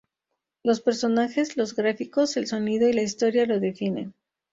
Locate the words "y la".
2.89-3.03